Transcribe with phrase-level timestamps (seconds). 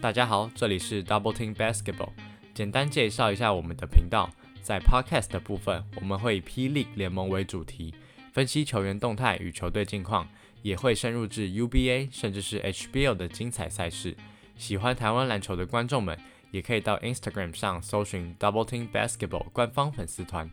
[0.00, 2.08] 大家好，这里是 Double Team Basketball。
[2.54, 4.30] 简单介绍一下我们的频道，
[4.62, 7.94] 在 Podcast 的部分，我们会以 P League 联盟为主题，
[8.32, 10.26] 分析球员动态与球队近况，
[10.62, 14.16] 也会深入至 UBA 甚至是 HBL 的精彩赛事。
[14.56, 16.18] 喜欢台湾篮球的观众们，
[16.50, 20.50] 也可以到 Instagram 上搜寻 Double Team Basketball 官方粉丝团。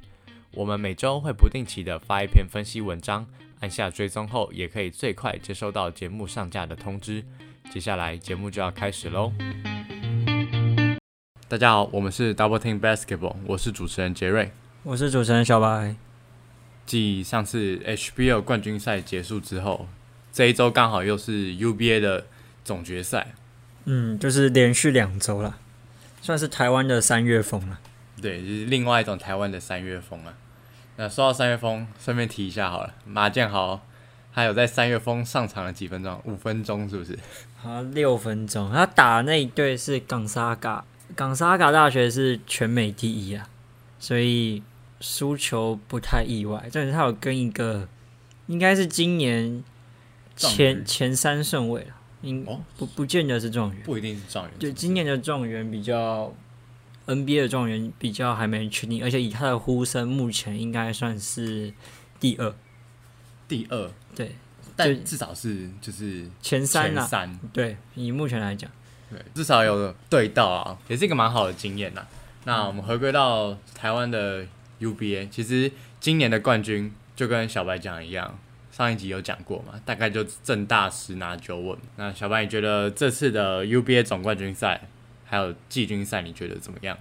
[0.55, 3.25] 我们每周会不定期的发一篇分析文章，
[3.61, 7.23] 按下追踪后，也可以最快接收到节目上架的通知。
[7.69, 9.33] 接下来节目就要开始喽！
[11.49, 14.51] 大家好，我们是 Double Team Basketball，我是主持人杰瑞。
[14.83, 15.95] 我是主持人小白。
[16.85, 19.87] 继上次 HBL 冠军赛结束之后，
[20.31, 22.27] 这一周刚好又是 UBA 的
[22.63, 23.33] 总决赛。
[23.83, 25.57] 嗯，就是连续两周了，
[26.21, 27.79] 算是台湾的三月风了。
[28.21, 30.33] 对，就是另外一种台湾的三月风啊。
[30.95, 33.85] 那说到三月风，顺便提一下好了，马建豪
[34.37, 36.21] 他有在三月风上场了几分钟？
[36.25, 37.17] 五分钟是不是？
[37.55, 38.71] 好，六分钟。
[38.71, 43.49] 他打的那一队是冈萨嘎，冈萨嘎大学是全美第一啊，
[43.97, 44.61] 所以
[45.01, 46.69] 输球不太意外。
[46.71, 47.89] 但是他有跟一个
[48.45, 49.63] 应该是今年
[50.35, 52.45] 前前三顺位了，应
[52.77, 54.53] 不不见得是状元，不一定是状元。
[54.59, 56.31] 对，今年的状元比较。
[57.07, 61.73] NBA 的状元比较还没确定，而且以他的呼声，目前应该算是
[62.19, 62.53] 第二。
[63.47, 64.35] 第二，对，
[64.75, 67.03] 但至少是就是前三啦。
[67.03, 68.69] 三，对，以目前来讲，
[69.09, 72.05] 对，至少有对到啊，也是一个蛮好的经验呐。
[72.45, 74.45] 那我们回归到台湾的
[74.79, 78.37] UBA，其实今年的冠军就跟小白讲一样，
[78.71, 81.77] 上一集有讲过嘛，大概就正大十拿九稳。
[81.95, 84.81] 那小白，你觉得这次的 UBA 总冠军赛？
[85.29, 86.97] 还有季军赛，你觉得怎么样？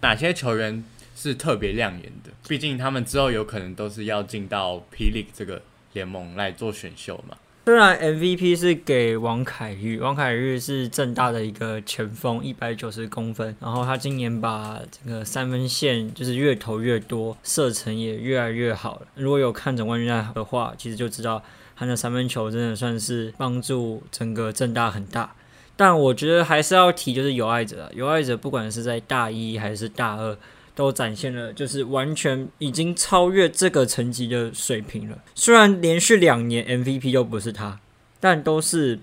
[0.00, 0.82] 哪些球员
[1.14, 2.32] 是特别亮眼的？
[2.48, 7.36] 毕竟他们之后有可能都是要进到 P League 这个联盟来做选秀嘛。
[7.66, 19.06] 虽然 MVP 是给王凯玉，王凯玉是正大的一个前锋，一百九十公分，然后他今年把这个三分线就是越投越多，射程也越来越好了。
[19.16, 21.42] 如果有看总冠军赛的话，其实就知道
[21.76, 25.34] 他的三分球真的算是帮助整个正大很大。
[25.76, 30.34] 但我觉得还是要提，就是有爱者，有爱者不管是在大一还是大二，
[30.78, 35.18] 都展现了就是完全已经超越这个层级的水平了。
[35.34, 37.80] 虽然连续两年 MVP 都不是他，
[38.20, 39.00] 但都是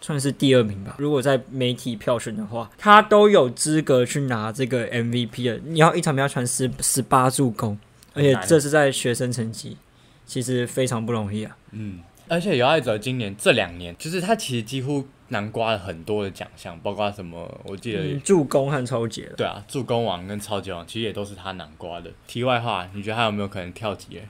[0.00, 0.94] 算是第二名吧。
[0.98, 5.60] 如果在媒体票选的话，他都有资格去拿这个 MVP 的。
[5.64, 7.76] 你要一场比赛传十十八助攻，
[8.12, 9.76] 而且这是在学生成绩，
[10.24, 11.56] 其实非常不容易啊。
[11.72, 15.08] 嗯，而且有爱者今年这两年，就是他其实几乎。
[15.34, 17.60] 南瓜了很多的奖项，包括什么？
[17.64, 19.26] 我记得助攻和超级。
[19.36, 22.08] 对啊，助攻王跟超级王其实也都是他南瓜的。
[22.28, 24.20] 题外话，你觉得他有没有可能跳级？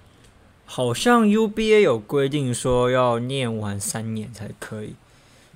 [0.64, 4.94] 好像 UBA 有规定说要念完三年才可以，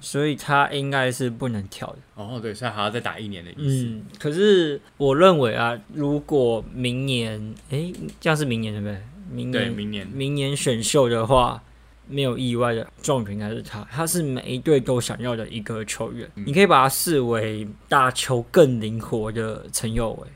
[0.03, 1.99] 所以他应该是不能跳的。
[2.23, 3.87] 哦，对，所以还要再打一年的意思。
[3.87, 8.99] 嗯，可是我认为啊，如果明年，哎，这样是明年对不对？
[9.31, 11.63] 明年，明年，明年选秀的话。
[12.09, 16.29] 没有意外的状元应该是他，他是每一队都想要的一个球员。
[16.35, 20.27] 你可以把他视为打球更灵活的陈佑伟，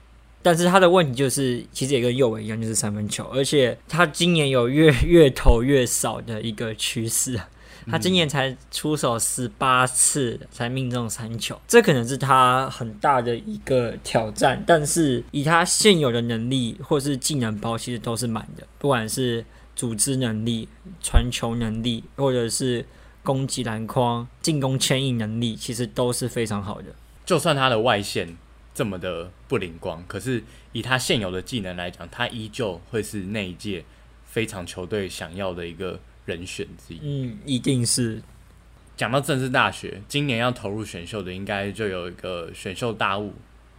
[0.42, 7.40] 但是他的问题就是，其实也跟佑伟一样，就是三分球，而且他今年有越 越投越少的一个趋势。
[7.90, 14.62] 他今年才出手十八次才命中三球，这可能是他很大的一个挑战。
[14.64, 19.44] 但是以他现有的能力或是技能包，其实都是满的，不管是。
[19.74, 20.68] 组织能力、
[21.02, 22.84] 传球能力，或者是
[23.22, 26.94] 攻击篮筐、进攻牵引能力，其实都是非常好的。
[27.24, 28.36] 就算他的外线
[28.74, 33.84] 这么的不灵光，可是以他现有的技能来讲，他依旧会是那一届
[34.24, 37.00] 非常球队想要的一个人选之一。
[37.02, 38.22] 嗯，一定是。
[38.94, 43.32] 讲到政治大学，今年要投入选秀的，应该就有一个选秀大物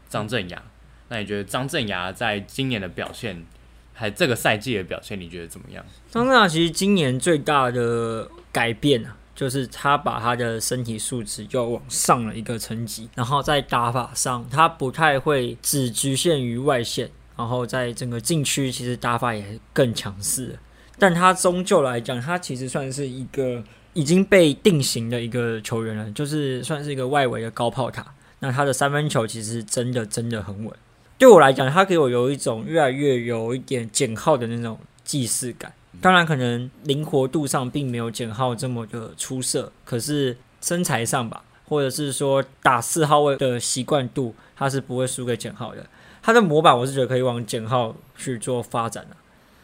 [0.10, 0.64] 张镇雅。
[1.10, 3.46] 那你觉得张镇雅在今年的表现？
[3.94, 5.86] 还这个赛季的表现，你觉得怎么样？
[6.10, 20.58] 张镇雅其实今年最大的改变啊，就是他把他的身体素质又往上了一个层级，然后在打法上，他不太会只局限于外线，然后在整个禁区其实打法也更强势。
[21.00, 23.64] 但他终究来讲，他其实算是一个
[23.94, 28.06] 已经被定型的一个球员了，就是算是一个外围的高炮塔。
[28.40, 30.74] 那他的三分球其实真的真的很稳。
[31.18, 35.72] 对我来讲，他给我有一种越来越有一点减号的那种既视感。
[36.02, 45.86] 当然，可能灵活度上并没有减号这么的出色，可是身材上吧，或者是说打四号位的习惯度，他是不会输给减号的。
[46.22, 49.16] 他的模板，我是觉得可以往减号去做发展的，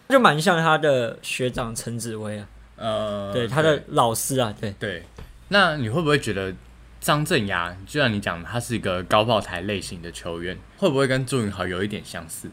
[0.10, 2.48] 就蛮像他的学长陈子威啊。
[2.78, 5.04] 呃，对，他的老师啊，对对。
[5.50, 6.54] 那你会不会觉得
[7.00, 12.50] 张镇雅，就像你讲的，他是一个高炮台类型的球员，会不会跟朱云豪有一点相似？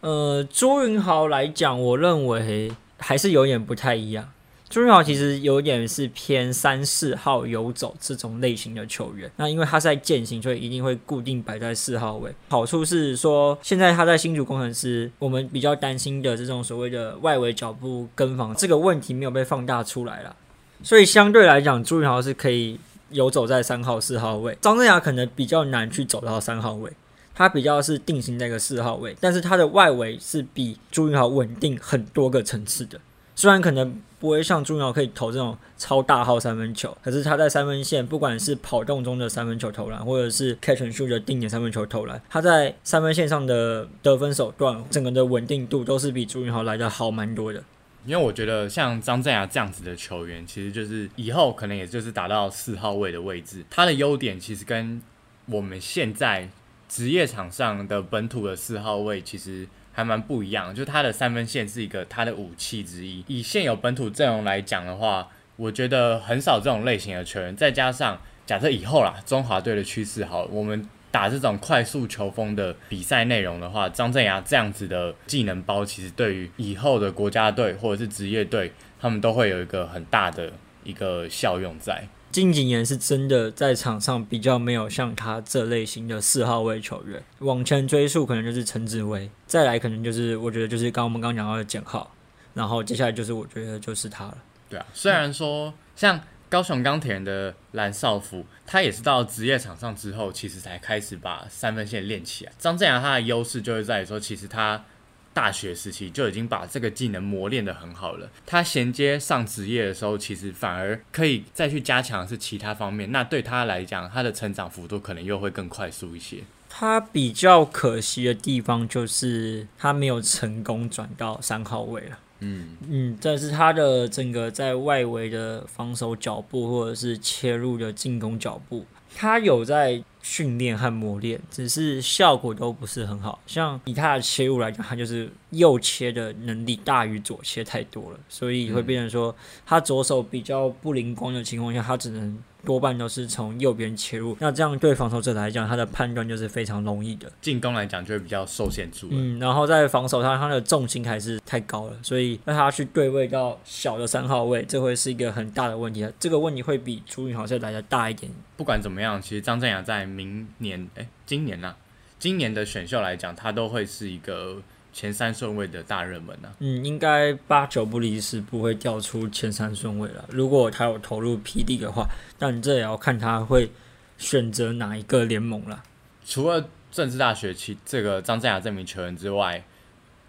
[0.00, 4.30] 呃，朱云豪来讲，我认为还是有点不太一样。
[4.70, 9.28] 朱云豪其实有点是偏三四号游走这种类型的球员。
[9.34, 12.32] 那因为他是在践行，所以一定会固定摆在四号位。
[12.48, 20.36] 好处是说，现在他在新竹工程师，我们比较担心的这种所谓的外围脚步跟防这个问题没有被放大出来了。
[20.84, 22.78] 所以相对来讲，朱云豪是可以
[23.10, 24.56] 游走在三号、四号位。
[24.60, 26.90] 张镇雅可能比较难去走到三号位。
[27.32, 33.00] 他比较是定型在一个四号位，但是他的外围是比朱云豪稳定很多个层次的。
[33.34, 47.62] 虽然可能不会像朱云豪可以投这种超大号三分球，可是他在三分线，不管是跑动中的三分球投篮，或者是 catch and shoot 的定点三分球投篮，他在三分线上的得分手段，整个的稳定度都是比朱云豪来的好蛮多的。
[48.04, 55.02] 因为我觉得像张镇雅这样子的球员，其实就是以后可能也就是打到四号位的位置，他的优点其实跟
[55.46, 56.48] 我们现在。
[56.90, 63.22] 职业场上的本土的四号位其实还蛮不一样，就他的三分线是一个他的武器之一。
[63.28, 67.54] 以现有本土阵容来讲的话，我觉得很少这种类型的球员。
[67.54, 80.52] 再加上假设以后啦，中华队的趋势好，我们打这种快速球风的比赛内容的话，张镇雅这样子的技能包，其实对于以后的国家队或者是职业队，他们都会有一个很大的
[80.84, 82.06] 一个效用在。
[82.30, 87.20] 近几年是真的在场上比较没有像他这类型的四号位球员。
[87.40, 92.08] 往前追溯，可能就是陈志威，再来可能就是我觉得就是刚我们刚讲到的简浩，
[92.54, 94.38] 然后接下来就是我觉得就是他了。
[94.68, 102.52] 对啊，虽然说像高雄钢铁人的蓝少辅，他也是到职业场上之后，其实才开始把三分线练起来。
[102.58, 104.84] 张镇阳他的优势就是在于说，其实他。
[105.32, 108.28] 大学时期就已经把这个技能磨练的很好了。
[108.44, 113.12] 他衔接上职业的时候，其实反而可以再去加强是其他方面。
[113.12, 116.38] 那对他来讲，他的成长幅度可能又会更快速一些。
[116.68, 122.18] 他比较可惜的地方就是他没有成功转到三号位了。
[122.40, 128.84] 嗯嗯，但是他的整个在外围的防守脚步，或者是切入的进攻脚步，
[129.14, 130.02] 他有在。
[130.22, 133.40] 训练和磨练，只是效果都不是很好。
[133.46, 139.34] 像以他的切入来讲，他就是右切的能力大于左切太多了，所以会变成说
[139.66, 142.38] 他左手比较不灵光的情况下，他只能。
[142.62, 147.32] 多半都是从右边切入，那这样对防守者来讲，他的判断就是非常容易的。
[147.40, 149.08] 进攻来讲就会比较受限住。
[149.10, 156.06] 嗯，然后在防守上，他的重心还是太高了，所以让他去对位到小的三号位，这会是一个很大的问题。
[156.18, 158.30] 这个问题会比朱云豪是来的大一点。
[158.58, 161.74] 不管怎么样，其实张镇雅在明年，哎，今年呐，
[162.18, 164.60] 今年的选秀来讲，他都会是一个。
[164.92, 166.52] 前三顺位的大热门呢？
[166.58, 170.24] 嗯，应该八九不离十，不会掉出前三顺位了。
[170.30, 172.06] 如果他有投入 PD 的话，
[172.38, 173.70] 但这也要看他会
[174.18, 175.82] 选择哪一个联盟了。
[176.26, 179.64] 除了政治大学其这个张镇雅这名球员之外，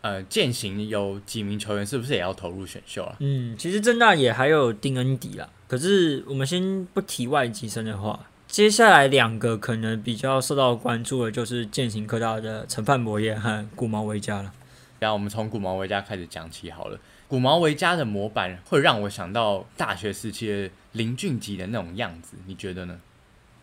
[0.02, 3.16] 呃，践行有几名球员是不是也要投入选秀啊？
[3.20, 5.50] 嗯，其实正大也还有丁恩迪啦。
[5.68, 14.52] 可是我们先不提外籍生的话，接下来两个可能比较受到关注的，就是践行科大的陈范博业和古毛维加了。
[15.00, 17.00] 然后我们从古毛维加开始讲起好了。
[17.30, 23.00] 古毛维加的模板会让我想到大学时期的林俊杰的那种样子，你觉得呢？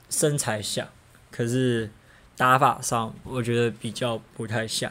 [0.08, 0.88] 身材像，
[1.30, 1.90] 可是
[2.34, 4.90] 打法上我觉得比较不太像。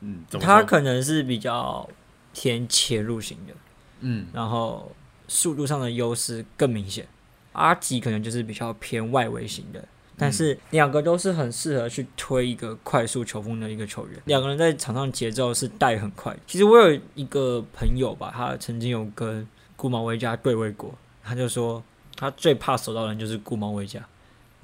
[0.00, 1.86] 嗯，他可能是比较
[2.32, 3.52] 偏切入型的，
[4.00, 4.90] 嗯，然后
[5.28, 7.06] 速度上的优势更明显。
[7.52, 9.82] 阿吉可能就是比较偏外围型的。
[10.14, 16.36] 但是两个都是很适合去推一个快速球风的一个球员，两个人在场上节奏是带很快。
[16.46, 19.44] 其实我有一个朋友吧，他曾经有跟
[19.74, 20.94] 顾毛维加对位过，
[21.24, 21.82] 他就说
[22.14, 24.06] 他最怕守到人就是顾毛维加，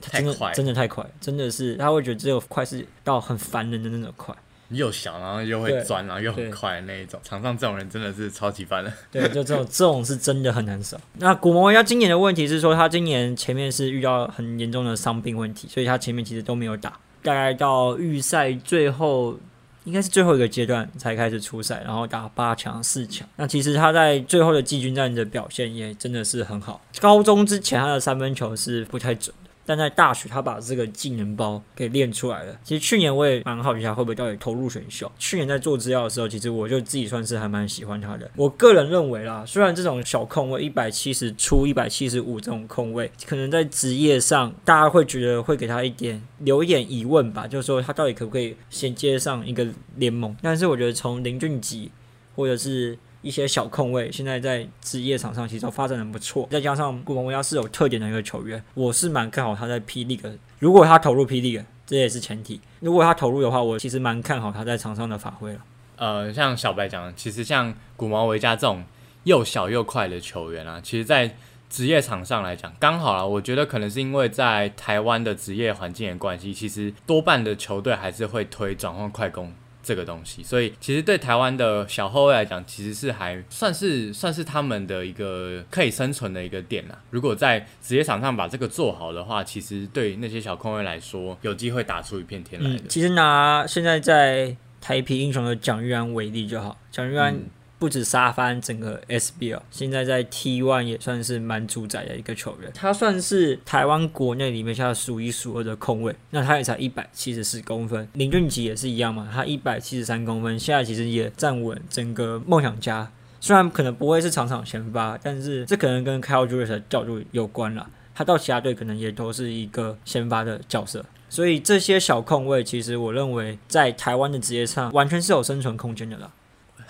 [0.00, 4.33] 他真的真的太快，真的是他会觉得只有快是到很烦人的那种快。
[4.70, 8.92] 又小，然后又会钻，然后又很快那一种，场上这种人真的是超级烦的。
[9.10, 11.00] 对，就这种 这种是真的很难守。
[11.14, 19.38] 那古摩维亚今年的问题是说，他今年前面是遇到很严重的伤病问题，所以他前面其实都没有打，大概到预赛最后
[19.84, 23.26] 应该是最后一个阶段才开始出赛，然后打八强、四强。
[23.37, 26.82] 那其实他在最后的季军战的表现也真的是很好。
[27.00, 29.34] 高中之前他的三分球是不太准。
[29.68, 32.58] 但在大学，他把这个技能包给练出来了。
[32.64, 35.12] 其实去年我也蛮好奇他会不会到底投入选秀。
[35.18, 38.30] 去年在做资料的时候，其实我就自己算是还蛮喜欢他的。
[38.34, 50.34] 我个人认为啦，虽然这种小控位一百七十出、一百七十五这种控位，可能在职业上大家会觉得会给他一点留一点疑问吧，就是说他到底可不可以衔接上一个联盟？
[50.40, 51.90] 但是我觉得从林俊杰
[52.34, 56.46] 或者是一些小控卫，现在在职业场上其实发展的不错。
[56.50, 60.37] 再加上古蒙维亚是有特点的一个球员，我是蛮看好他在霹雳的。
[60.58, 62.60] 如果他投入霹雳，这也是前提。
[62.80, 65.60] 如果他投入的话，我其实蛮看好他在场上的发挥了。
[65.96, 68.84] 呃，像小白讲，其实像古毛维加这种
[69.25, 71.34] 又小又快的球员啊，其实，在
[71.68, 73.26] 职业场上来讲，刚好啊。
[73.26, 79.52] 我觉得可能是因为在台湾的职业环境的关系，其实多半的球队还是会推转换快攻
[79.88, 86.99] 这个东西，所以其实对台湾的小后卫来讲，其实是还算是算是他们的一个可以生存的一个点啦。
[87.09, 92.87] 如果在职业场上把这个做好的话，其实对那些小控卫来说，有机会打出一片天来的。
[92.87, 97.35] 其实拿现在在台皮英雄的蒋玉安为例就好，蒋玉安
[97.78, 102.70] 不止杀翻整个 SBL，现在在 T1 也算是蛮主宰的一个球员。
[102.75, 108.08] 他算是台湾国内里面现在数一数二的控卫，那他也才一百七十四公分。
[108.14, 113.11] 林俊杰也是一样嘛，他一百七十三公分，现在其实也站稳整个梦想家。
[113.40, 117.88] 虽然可能不会是场场先发，但是这可能跟 Kyle j u l i u s 的角度有关了。
[118.12, 121.04] 他到其他队可能也都是一个先发的角色。
[121.28, 126.28] 所以这些小控位，其实我认为在台湾的职业上完全是有生存空间的啦。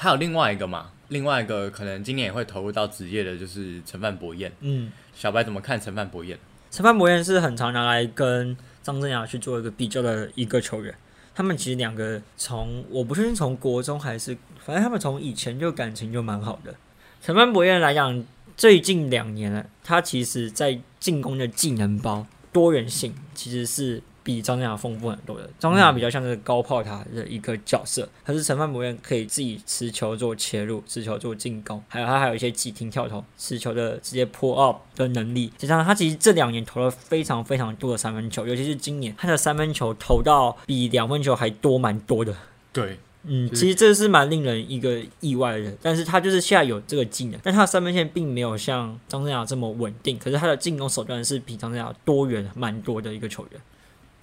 [0.00, 4.52] 还有另外一个嘛，另外一个可能今年也会投入到职业的，就是陈范博彦。
[4.60, 6.38] 嗯，小白怎么看陈范博彦？
[6.70, 10.94] 陈范博彦是很常拿来跟张镇雅去做一个比较的一个球员。
[11.34, 16.72] 他们其实两个从我不确定从国中还是，反正他们从以前就感情就蛮好的。
[17.20, 18.24] 陈范博彦来讲，
[18.56, 24.00] 最近两年了，他其实在进攻的技能包多元性其实是。
[24.28, 35.50] 比张镇雅丰富很多的，张镇雅比较像是高炮塔的一个角色，可是陈范博彦可以自己持球做切入，持球做进攻，还有他还有一些急停跳投，持球的直接 pull up 的能力。
[35.56, 42.36] 加上他其实这两年投了非常非常多的三分球，尤其是今年他的三分球投到比两分球还多蛮多的。
[42.70, 53.60] 对，嗯，其实这是蛮令人一个意外的，但是他就是现在有这个技能，但他的三分线并没有像张镇雅这么稳定，可是他的进攻手段是比张镇雅多元蛮多的一个球员。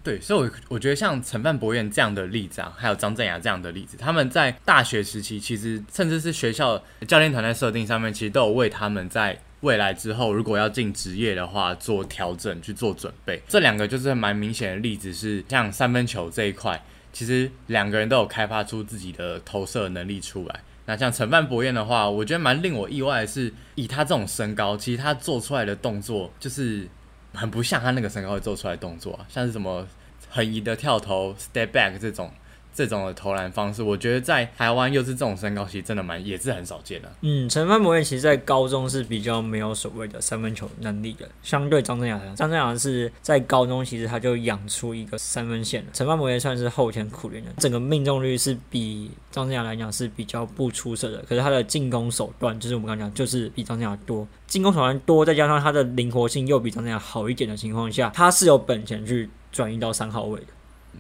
[0.06, 13.42] 对，所以，我我觉得像陈范博彦这样的例子啊，还有张镇雅这样的例子，他们在大学时期，其实甚至是学校教练团在设定上面，其实都有为他们在未来之后，如果要进职业的话做调整去做准备。
[13.48, 16.80] 这两个就是蛮明显的例子，是像三分球这一块，
[17.12, 20.60] 其实两个人都有开发出自己的投射能力出来。
[20.86, 26.88] 那像陈范博彦的话，我觉得蛮令我意外的是，以他这种身高，其实他做出来的动作就是。
[27.36, 29.88] 很不像他那个身高会做出来动作，像是什么
[30.30, 32.32] 横移的跳投、step back 这种。
[32.76, 37.10] 这种的投篮方式，我觉得在台湾又是这种身高，其实真的蛮也是很少见的。
[37.22, 45.88] 嗯，陈范博彦其实在高中是比较没有所谓的三分球能力的，相对张镇雅，张镇雅是在高中其实他就养出一个三分线了。
[45.94, 60.48] 陈范博彦算是后天苦练的，整个命中率是比张镇雅来讲是比较不出色的，可是他的进攻手段就是我们刚讲，就是比张镇雅多，进攻手段多，再加上他的灵活性又比张镇雅好一点的情况下，他是有本钱去转移到三号位的。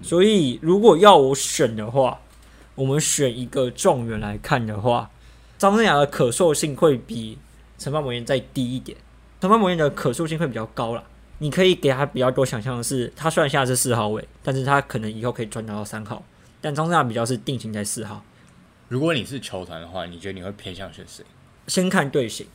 [0.01, 2.19] 所以，如果要我选的话，
[2.75, 5.09] 我们选一个状元来看的话，
[5.57, 7.37] 张镇雅的可塑性会比
[7.77, 8.97] 陈范博彦再低一点。
[9.41, 11.03] 陈范博彦的可塑性会比较高啦，
[11.39, 16.23] 你可以给他比较多想象的是，他虽然现在是四号位，但是他可能以后可以转到三号。
[16.61, 18.23] 但张镇雅比较是定型在四号。
[18.87, 21.23] 如果你是球团的话，你觉得你会偏向选谁？
[21.67, 22.47] 先看队形。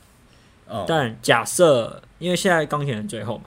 [0.87, 3.45] 但假设，因为现在钢铁人最后嘛，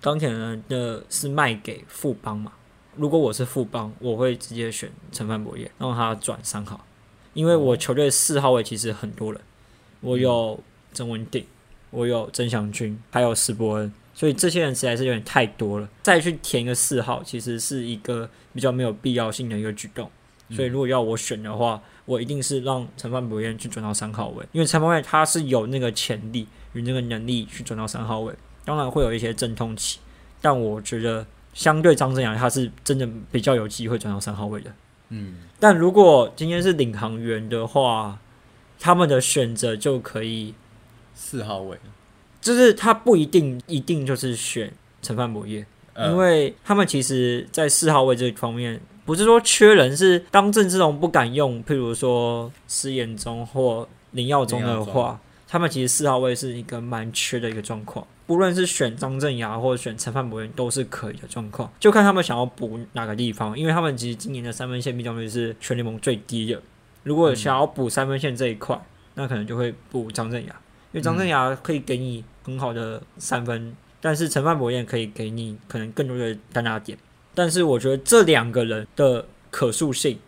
[0.00, 2.52] 钢铁人的是卖给富邦嘛。
[2.94, 6.84] 如果我是副帮，我会直接选陈范博彦，让他转三号，
[7.32, 9.40] 因为我球队四号位其实很多人，
[10.00, 10.60] 我有
[10.92, 11.46] 曾文鼎，
[11.90, 20.10] 我有曾祥军，还有史伯恩，所以这些人实在是有点太多了，再去填一个四号，其实是一个比较没有必要性的一个举动。
[20.50, 28.34] 所以如果要我选的话，我一定是让陈范博彦去转到三号位，因为陈范博彦他是有那个潜力与那个能力去转到三号位，
[28.66, 29.98] 当然会有一些阵痛期，
[30.42, 31.26] 但我觉得。
[31.52, 34.72] 相对张镇阳，他是真的比较有机会转到三号位的。
[35.10, 38.18] 嗯，但如果今天是领航员的话，
[38.80, 40.54] 他们的选择就可以
[41.14, 41.76] 四号位，
[42.40, 45.66] 就是他不一定一定就是选陈范博业，
[45.98, 58.06] 因为他们其实在四号位这方面不是说缺人，是当郑志龙不敢用，譬如说施延中或林耀宗的话，他们其实四号位是一个蛮缺的一个状况。
[58.28, 66.62] 无论是选张镇雅或者选陈范博彦都是可以的状况，就看他们想要补哪个地方，因为他们其实今年的三分线命中率是全联盟最低的。
[67.02, 68.80] 如果想要补三分线这一块，
[69.14, 70.60] 那可能就会补张镇雅，
[70.92, 76.96] 因为张镇雅可以给你很好的三分，但是陈范博彦可以给你可能更多的单打点。
[77.34, 80.18] 但是我觉得这两个人的可塑性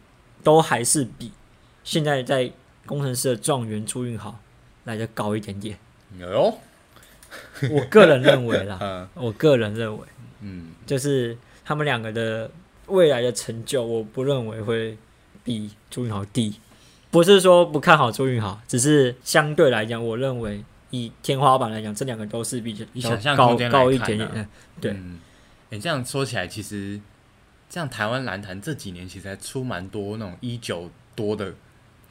[0.43, 1.31] 都还是比
[1.85, 2.51] 现在在
[2.87, 4.39] 工程师的状元朱运豪
[4.85, 5.79] 来的高一点点。
[6.19, 6.59] 有哟，
[7.71, 10.05] 我个人认为啦， 嗯我个人认为
[10.41, 12.51] 嗯，就是他们两个的
[12.87, 14.97] 未来的成就，我不认为会
[15.43, 16.55] 比朱云豪低。
[17.11, 24.47] 不是说不看好朱云豪，只是相对来讲，我认为以天花板来讲，这两个都是比较以想空间来高一点点的。
[24.81, 25.21] 对嗯，
[25.71, 27.01] 哎、这样说起来，其实
[27.71, 31.55] 这样台湾篮坛这几年其实还出蛮多那种一九多的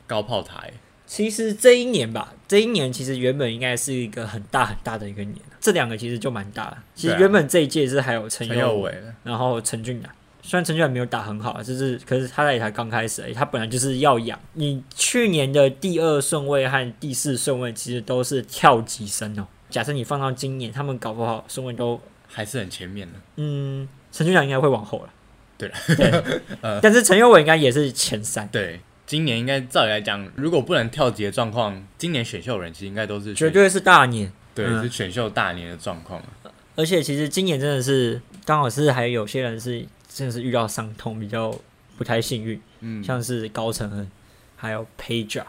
[0.07, 0.71] 高炮台，
[1.05, 6.77] 其实这一年吧，这一年其实原本应该是一个很大很大的一个年，这两个其实就蛮大了。
[6.95, 10.09] 其实原本这一届是还有陈陈佑佑伟，然后陈俊南，
[10.41, 14.39] 虽然陈俊南没有打很好，就是可是他也才刚开始而已，他本来就是要养。
[14.53, 19.45] 你去年的第二顺位和第四顺位其实都是跳级生哦。
[19.69, 23.13] 假设你放到今年，他们搞不好顺位都还是很前面的。
[23.37, 25.09] 嗯，陈俊南应该会往后了。
[25.57, 34.31] 对了对， 呃但是陈佑伟应该也是前三，对，今年应该照理来讲，如果不能跳级的状况，今年选秀人其实应该都是绝对是大年。
[34.55, 36.51] 对、嗯是选秀大年的状况啊。
[36.75, 41.53] 而且其实今年真的是刚好是还有些人是真的是遇到伤痛，比较
[41.97, 44.09] 不太幸运，嗯，像是高承恩
[44.55, 45.43] 还有 Pager。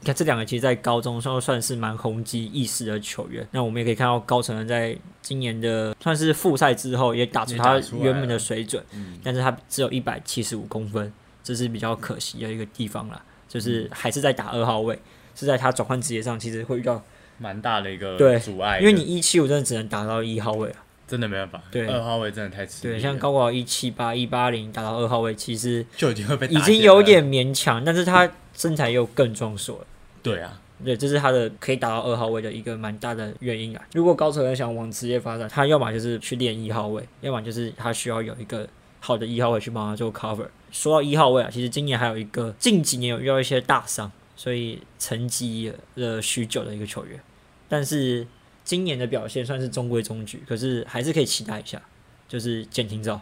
[0.00, 3.46] 你看这两个其实，在高中算算是蛮红极一时的球员。
[3.50, 11.10] 那我们也可以看到高承恩在今年的算是复赛之后，也打出他原本的水准，嗯但是他只有一百七十五公分，
[11.46, 13.22] 这是比较可惜的一个地方啦。
[13.46, 14.98] 就是还是在打二号位，
[15.36, 17.00] 是在他转换职业上，其实会遇到，
[17.38, 20.82] 蛮大的一个对阻碍，因为你一七五真的只能打到一号位啊。
[21.06, 29.86] 真的没办法，对二号位真的太吃力对，了像高国豪一七八、一八零打到二号位，其实就已经会被已经有点勉强，但是他身材又更壮硕了。
[30.20, 33.82] 对啊，对，这是他的可以打到二号位的一个蛮大的原因啊。
[33.94, 38.68] 如果高成恩想往职业发展，他要么就是去练一号位，要么就是他需要有一个
[39.00, 40.48] 好的一号位去帮他做 cover。
[40.72, 47.20] 说到一号位啊，其实今年还有一个近几年有遇到一些大伤，所以沉寂了许久的一个球员，
[47.68, 48.26] 但是
[48.64, 51.80] 今年的表现算是中规中矩，可是还是可以期待一下。
[52.28, 53.20] 就是简廷照，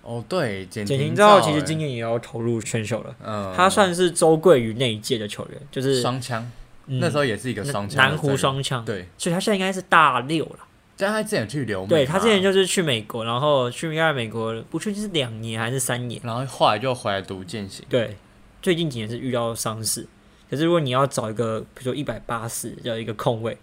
[0.00, 6.50] 哦对，简简廷照照其实欸今年也要投入选秀了，嗯，他算是周桂宇那一届的球员，就是双枪，
[6.86, 10.60] 嗯那时候也是一个双枪南湖双枪，对，所以他现在应该是大六了。
[10.98, 16.20] 加他之前去留美，对他之前就是去美国，然后去应该美国不确定是两年还是三年。
[16.24, 18.16] 然后后来就回来读践行，对，
[18.60, 20.04] 最近几年是遇到伤势，
[20.50, 23.56] 可是如果你要找一个，比如说一百八十的一个空位，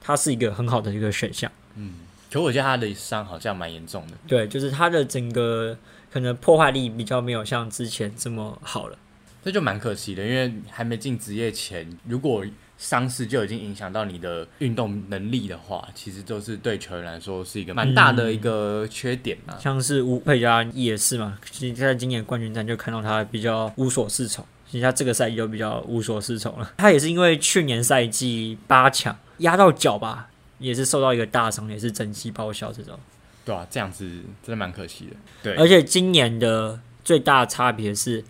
[0.00, 1.48] 他是一个很好的一个选项。
[1.76, 1.94] 嗯，
[2.32, 5.78] 可我觉得他的伤好像蛮严重的，对，就是他的整个
[6.12, 8.98] 可能破坏力比较没有像之前这么好了。
[9.44, 12.44] 这就蛮可惜的，因为还没进职业前，如果
[12.82, 19.54] 伤势就已经影响到你的运动能力的话，其实都是对球员来说是一个蛮大的一个缺点啊。
[19.60, 26.72] 像是吴佩嘉也是嘛，其实在今年冠军战就看到他比较无所适从，其实他这个赛季就比较无所适从了。
[26.78, 32.98] 他也是因为去年赛季八强压到脚吧，也是受到一个大伤，也是整季报销这种。
[33.44, 34.04] 对啊，这样子
[34.42, 35.16] 真的蛮可惜的。
[35.44, 38.24] 对，而且今年的最大差别是，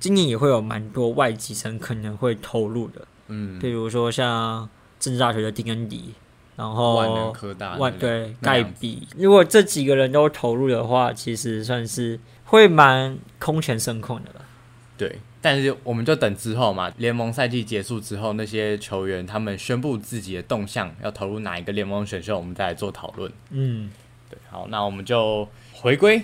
[0.00, 6.12] 今年也会有蛮多外籍生可能会投入的，嗯，比如说像政治大学的丁恩迪，
[6.56, 14.44] 然后万能科大万那个对盖比，如果这几个人都投入的话，其实算是会蛮空前声控的了。
[14.96, 23.30] 对，但是我们就等之后嘛，联盟赛季结束之后，那些球员他们宣布自己的动向，要投入哪一个联盟选秀，我们再来做讨论。
[23.50, 23.90] 嗯，
[24.28, 26.20] 对，好，那我们就回归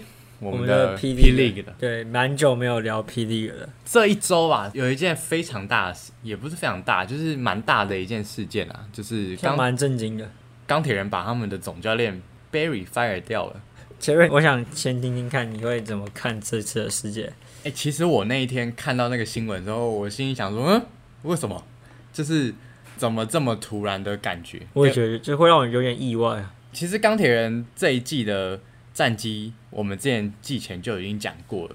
[0.51, 3.69] 我们的的 P P League League 的对，蛮久没有聊霹雳了。
[3.85, 10.31] 这一周吧，有一件非常大也不是非常大，就是蛮大的一件事件啊，就是刚蛮震惊的。
[10.67, 13.61] 钢铁人把他们的总教练 Barry fire 掉了。
[13.99, 17.33] 杰瑞，我想先听听看你会怎么看这次的事件。
[17.65, 20.83] 哎、其实我那一天看到那个新闻之后，我心里想说，嗯，
[21.23, 21.65] 为什么？
[22.13, 22.55] 就是
[22.97, 24.61] 怎么这么突然的感觉？
[24.75, 26.53] 我也觉得就会让我有点意外啊。
[26.73, 28.61] 其实钢铁人这一季的
[28.95, 31.75] 战绩，我们之前季前就已经讲过了，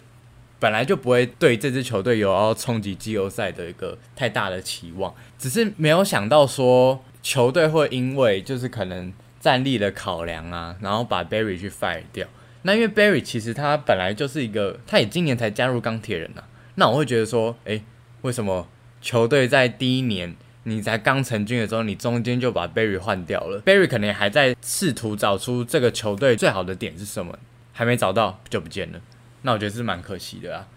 [0.57, 12.25] 本来就不会对这支球队有要冲击季后赛的一个太大的期望，只是没有想到说球队会因为就是可能战力的考量啊，然后把 Barry 去 fire 掉。
[12.63, 17.83] 那因为 Barry 其实他本来就是一个，他也今年才加入钢铁人啊，那我会觉得说，诶，
[18.21, 18.67] 为什么
[19.01, 27.37] 球队在第一年你才刚成军的时候，你中间就把 Barry 换掉了？Barry 可能还在试图找出这个球队最好的点是什么，
[27.73, 28.99] 还没找到就不见了。
[29.41, 30.67] 那我觉得是蛮可惜的啊。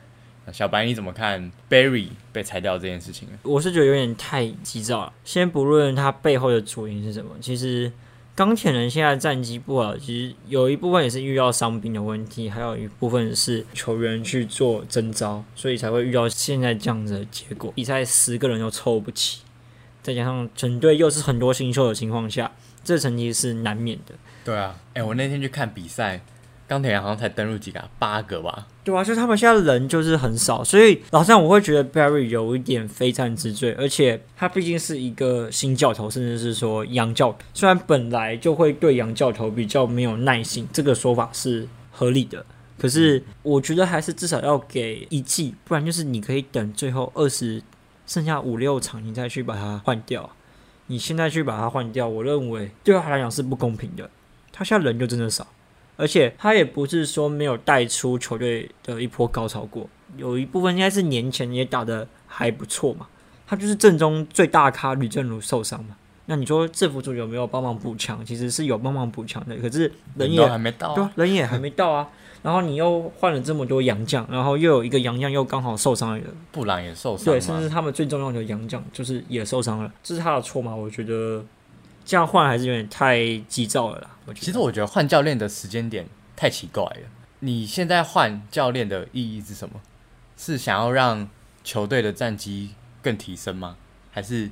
[0.52, 3.28] 小白你怎么看 Barry 被裁掉这件事情？
[3.42, 5.12] 我是觉得有点太急躁了。
[5.24, 7.92] 先不论他背后的主因是什么，其实
[8.34, 17.72] 钢铁人现在战绩不好，其实有一部分也是遇到伤病的问题，还有一部分是球员去做征召，所以才会遇到现在这样子的结果。
[17.76, 19.42] 比赛十个人都凑不齐，
[20.02, 22.50] 再加上整队又是很多新秀的情况下，
[22.82, 24.14] 这成绩是难免的。
[24.44, 26.20] 对啊，哎、我那天去看比赛，
[26.66, 28.66] 钢铁人好像才登陆几个啊、八个吧。
[28.82, 42.44] 对啊，就他们现在人就是很少，所以老实讲，我会觉得 Barry 有一点非战之罪，而且他毕竟是一个新教头，甚至是说洋教，虽然本来就会对洋教头比较没有耐心，这个说法是合理的，
[42.76, 47.62] 可是我觉得还是至少要给一季，不然就是你可以等最后二十
[48.06, 50.30] 剩下五六场，你再去把它换掉。
[50.88, 54.10] 你现在去把它换掉，我认为对他来讲是不公平的。
[54.52, 55.46] 他现在人就真的少。
[55.96, 63.06] 而且他也不是说没有带出球队的一波高潮过，有一部分应该是年前也打得还不错嘛。
[63.46, 65.96] 他就是正中最大咖吕正如受伤嘛。
[66.26, 68.24] 那你说制服组有没有帮忙补强？
[68.24, 72.08] 其实是有帮忙补强的，可是人也还没到、对啊，，人也还没到啊。
[72.42, 80.74] 然后你又换了这么多洋将，然后又有一个洋将又刚好受伤了，布朗也受伤对，嘛甚至他们最重要的洋将就是也受伤了，这是他的错吗？
[80.74, 81.44] 我觉得
[82.04, 84.10] 这样换还是有点太急躁了啦。
[84.26, 87.08] 我觉得其实我觉得换教练的时间点太奇怪了。
[87.40, 89.80] 你现在换教练的意义是什么？
[90.36, 91.28] 是想要让
[91.62, 93.76] 球队的战绩更提升吗？
[94.10, 94.50] 还是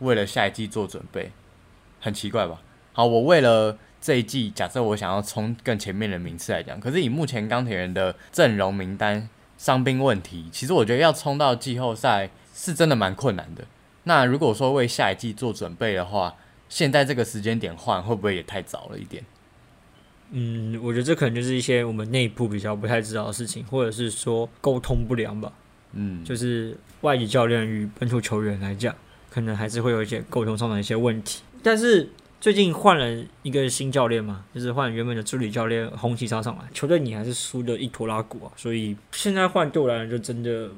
[0.00, 1.30] 为了下一季做准备？
[2.00, 2.60] 很奇怪吧？
[2.92, 13.64] 好，我为了这一季，假设我想要冲更前面的名次来讲，可是以目前钢铁人的阵容名单、伤兵问题，其实我觉得要冲到季后赛是真的蛮困难的。
[14.02, 16.34] 那如果说为下一季做准备的话，
[16.68, 19.24] 现在这个时间点换会不会也太早了一点？
[20.32, 25.50] 嗯，我觉得这可能就是一些我们内部比较不太知道的事情，或者是说沟通不良吧。
[25.94, 28.94] 嗯，就是外籍教练与本土球员来讲，
[29.30, 31.40] 可能还是会有一些沟通上的一些问题。
[31.62, 32.10] 但是
[32.44, 38.52] 最近换了一个新教练嘛，就是换原本的助理教练红旗超上来，球队你还是输的一坨拉骨啊。
[38.54, 40.68] 所以现在换对我来讲就真的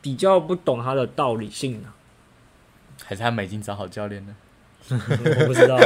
[0.00, 1.92] 比较不懂他的道理性了、
[3.02, 4.36] 还是他们已经找好教练了？
[4.90, 5.76] 我不知道。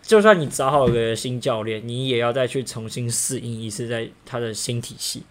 [0.00, 5.24] 就算你找好个新教练，你也要再去重新适应一次在他的新体系。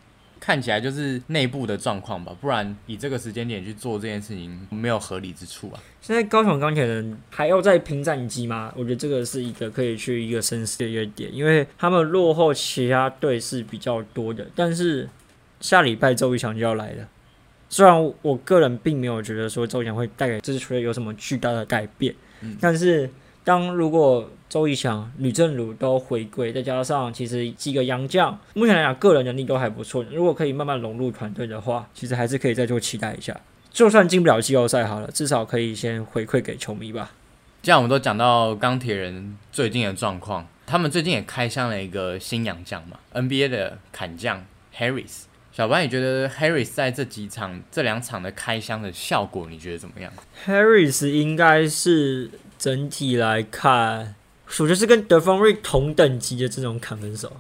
[0.48, 5.84] 看起来就是内部的状况吧，不然以这个时间点去做这件事情，没有合理之处啊。
[6.00, 8.72] 现在高雄钢铁人还要再拼战绩吗？
[8.78, 15.10] 我觉得这个是一个可以去一个深思的一个点，因为他们落后其他队是比较多的，但是
[15.60, 17.06] 下礼拜周一强就要来了。
[17.68, 23.10] 虽然我个人并没有觉得说周一翔会带给这支球队有什么巨大的改变，嗯但是
[23.48, 33.40] 当如果周一翔、吕正儒都回归，再加上其实几个洋将，目前来讲个人能力都还不错，如果可以慢慢融入团队的话，其实还是可以再做期待一下。
[33.72, 37.12] 就算进不了季后赛好了，至少可以先回馈给球迷吧。
[37.64, 44.46] 这样我们都讲到钢铁人最近的状况，他们最近也开箱了一个新洋将嘛，NBA 的砍将
[44.78, 45.22] Harris。
[45.54, 50.12] 小白，你觉得 Harris 在这几场、这两场的开箱的效果，你觉得怎么样
[50.46, 54.16] ？Harris 应该是整体来看，
[54.48, 57.32] 属就是跟德方瑞同等级的这种砍分手，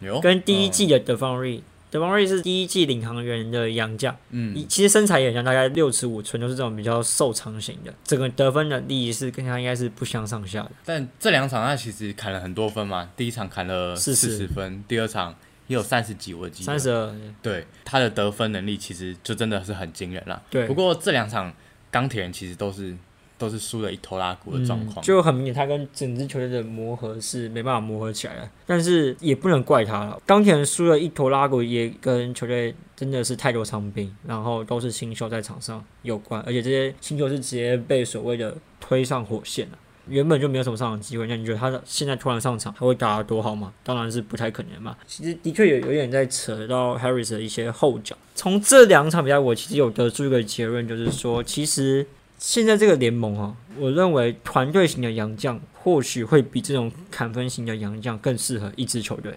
[0.00, 1.62] 有跟第一季的德方瑞。
[1.92, 7.92] 德方瑞是第一季领航员的洋将，嗯，其实身材也很像，大概六尺五寸，都是这种比较瘦长型的。
[8.04, 10.70] 整个得分能力是跟他应该是不相上下的。
[10.84, 15.34] 但这两场他其实砍了很多分嘛，第一场砍了四十分，第二场
[15.66, 20.40] 也有三十几，我记得三十二，对他的得分能力其实就真的是很惊人了。
[20.48, 21.52] 对不过这两场
[21.90, 22.96] 钢铁人其实都是
[23.40, 28.48] 都是输了一头拉骨的状况、就很明显他跟整支球队的磨合是没办法磨合起来的。
[28.66, 39.78] 但是也不能怪他了，钢铁人输了一头拉骨，也跟球队真的是太多伤兵，然后都是新秀在场上有关，而且这些新秀是直接被所谓的推上火线了。
[40.08, 43.72] 原本就没有什么上场机会，那你觉得他现在突然上场，他会打得多好吗？
[43.84, 44.96] 当然是不太可能嘛。
[45.06, 48.16] 其实的确有有点在扯到 Harris 的一些后脚。
[48.34, 52.04] 从这两场比赛，我其实有得出一个结论，就是说，其实
[52.40, 59.34] 现在这个联盟啊，我认为团队型的洋将或许会比这种砍分型的洋将更适合一支球队。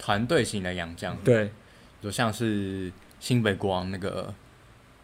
[0.00, 1.50] 团队型的洋将，对
[2.02, 4.34] 就像是新北国王那个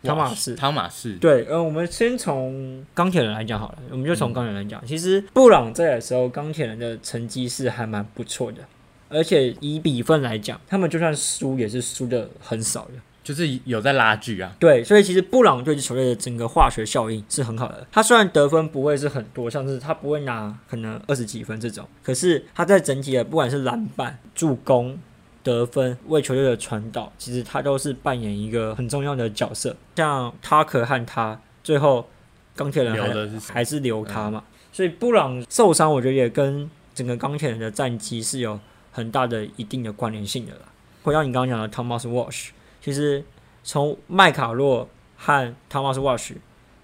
[0.02, 4.84] 汤马士汤马士，对，呃，我们先从钢铁人来讲好了，我们就从钢铁人来讲。
[4.84, 8.62] 其实布朗在的时候，钢铁人的成绩是还蛮不错的，
[9.08, 12.94] 而且以比分来讲，他们就算输也是输的很少的。
[13.26, 14.54] 就是有在拉锯啊。
[14.60, 17.84] 对，所以其实布朗对球队的整个化学效应是很好的。
[17.90, 24.96] 他虽然得分不会是很多，像是他不会拿可能二十几分这种，可是他在整体的不管是篮板、助攻、
[25.42, 29.74] 得分、为球队的传导，其实他都是扮演一个很重要的角色。
[29.96, 32.08] 像他可和他最后
[32.54, 32.94] 钢铁人
[33.28, 38.58] 是还是留他嘛，所以布朗受伤，我觉得也跟整个钢铁人的战绩是有
[38.92, 40.60] 很大的一定的关联性的啦。
[41.02, 42.48] 回到你刚刚讲的 Thomas Walsh，
[42.86, 43.20] 其实
[43.64, 46.34] 从麦卡洛和 Thomas Walsh，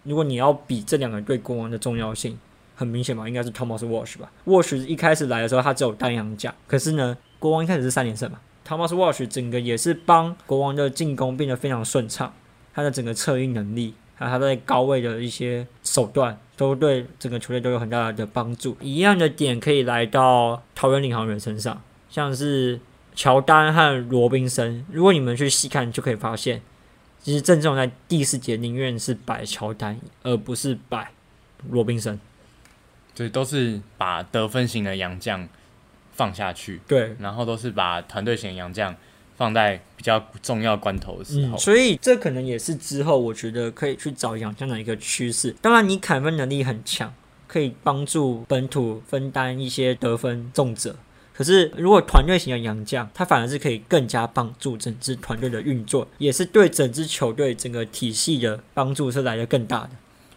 [0.03, 2.37] 如果你要比这两个对国王的重要性，
[2.75, 4.29] 很明显嘛，应该是 Thomas Walsh 吧。
[4.45, 8.41] Walsh 一开始来的时候，他只有单阳将，可是呢，国王一开始是三连胜嘛。
[8.67, 12.35] Thomas Walsh 整个也是帮国王的进攻变得非常顺畅，
[12.75, 18.77] 他的整个策应能力，还有他在高位的一些手段，都对整个球队都有很大的帮助。
[18.81, 22.81] 一样的点可以来到桃园领航员身上，像是
[23.15, 26.63] 乔丹和罗宾森，如果你们去细看，就可以发现，
[27.23, 31.13] 其实郑重在第四节宁愿是摆乔丹，而不是摆
[31.69, 32.19] 罗宾森。
[33.15, 35.47] 对都是把得分型的洋将
[36.15, 38.97] 放下去，对，然后都是把团队型的洋将
[39.37, 41.57] 放在比较重要关头的时候。
[41.57, 45.55] 嗯，所以这可能也是之后我觉得可以去找洋将的一个趋势。
[45.61, 47.13] 当然，你砍分能力很强，
[47.47, 50.97] 可以帮助本土分担一些得分重责。
[51.43, 59.91] 可是，如果团队型的洋将，他反而是可以更加帮助整支团队的运作，也是对整支球队整个体系的帮助是来的更大的。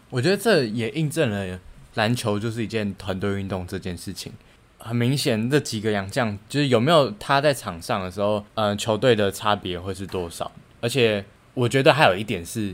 [0.09, 1.59] 我觉得这也印证了
[1.93, 4.33] 篮球就是一件团队运动这件事情。
[4.79, 10.51] 很明显，这几个洋将就是有没有他在场上的时候，呃，球队的差别会是多少？
[10.81, 12.73] 而且我觉得还有一点是，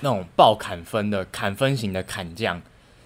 [0.00, 2.60] 那种爆砍分的砍分型的砍将，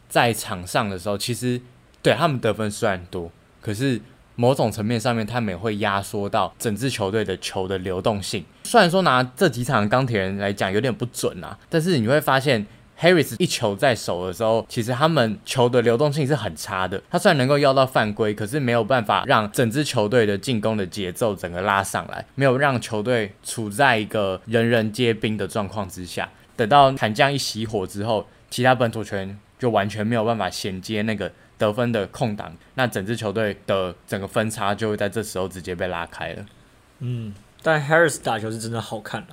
[0.08, 1.60] 在场上的时候，其实
[2.02, 4.00] 对他们得分虽然多，可是
[4.36, 8.44] 某种层面上面，他们也会压缩到整支球队的球的流动性。
[8.64, 12.66] 虽然说拿这几场钢铁人来讲有点不准啊，但是你会发现。
[12.96, 17.02] Harris 一球在手的时候，其实他们球的流动性是很差的。
[17.10, 26.30] 他虽然能够要到犯规，可是没有办法让整支球队的进攻的节奏整个拉上来，没有让球队处在一个人人皆兵的状况之下。
[26.54, 36.46] 等到砍将一熄火之后，其他本土球员就完全没有办法衔接那个得分的空档，那整支球队的整个分差就会在这时候直接被拉开了。
[36.98, 39.28] 嗯，但 Harris 打球是真的好看了。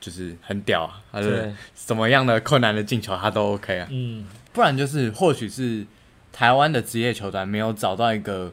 [0.00, 3.86] 就是很屌啊，他是对，什么样的困难的进球他都 OK 啊。
[3.90, 5.86] 嗯，不然就是或许是
[6.32, 8.50] 台湾的职业球团没有找到一个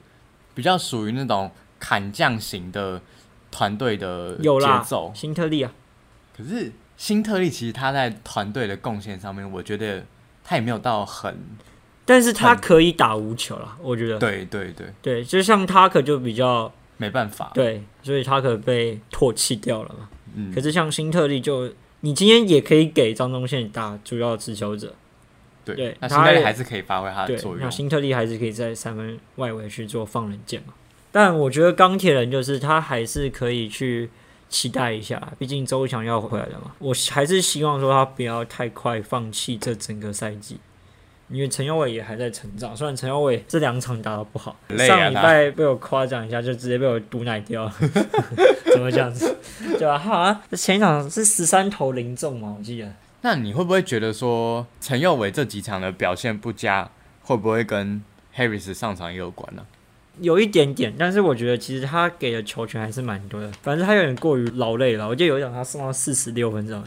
[0.53, 3.01] 比较属于那种砍将型的
[3.49, 5.09] 团队的有啦节奏。
[5.15, 5.71] 新特利啊，
[6.35, 10.03] 可是新特利其实他在团队的贡献上面，我觉得
[10.43, 11.37] 他也没有到很
[12.07, 14.17] 但是他可以打无球了，我觉得。
[14.17, 17.51] 对对对，对，就像他可就比较没办法。
[17.53, 20.07] 对，所以他可被唾弃掉了嘛。
[20.33, 24.95] 嗯可，是像新特利就，你今天也可以给张宗宪打主要持球者，
[25.65, 27.71] 对对，那新特利他还是可以发挥他的作，那用。
[27.71, 30.73] 辛特利还是可以在三分外围去做放人箭嘛。
[31.11, 34.09] 但我觉得钢铁人就是他还是可以去
[34.47, 36.71] 期待一下，毕竟周强要回来了嘛。
[36.79, 40.57] 我还是希望说他不要太快放弃这整个赛季。
[41.29, 47.69] 因为陈佑伟也还在成长，虽然陈佑伟这两场打得不好，啊上礼他拜被我夸奖一下，就直接被我毒奶掉，
[48.71, 49.35] 怎么这样子？
[49.77, 52.91] 对吧、他好像前一场是十三投零中嘛，我记得。
[53.21, 56.89] 那你会不会觉得说陈佑伟这几场的表现不佳，
[57.23, 58.01] 会不会跟
[58.35, 59.65] Harris 上场也有关呢、
[60.19, 63.51] 有一点点，但是我觉得其实他给的球权还是蛮多的。
[63.61, 66.83] 反正他有点过于劳累了，我记得有一场他送到四十六分钟，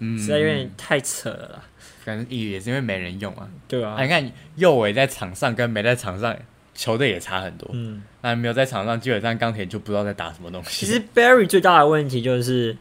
[0.00, 1.62] 嗯，实在有点太扯了啦，
[2.08, 3.46] 可能也是因为没人用啊。
[3.68, 6.34] 对吧、啊，你看右伟在场上跟没在场上，
[6.74, 7.68] 球队也差很多。
[7.74, 10.86] 嗯，那没有在场上，基本上钢铁就不知道在打什么东西。
[10.86, 12.74] 其实 Barry 最大的问题就是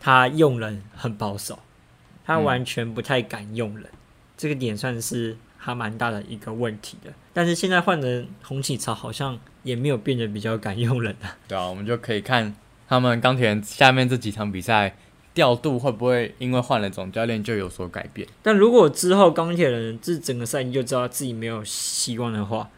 [0.00, 1.60] 他用人很保守，
[2.24, 3.86] 他嗯完全不太敢用人，
[4.36, 7.12] 这个点算是还蛮大的一个问题的。
[7.32, 11.36] 但是现在换成红起潮，好像也没有变得比较敢用人啊。
[11.46, 12.52] 对啊，我们就可以看
[12.88, 14.96] 他们钢铁人下面这几场比赛
[15.34, 18.26] 调度会不会因为换了总教练就有所改变。
[18.42, 22.68] 但如果之后钢铁人这整个赛季就知道自己没有希望的话，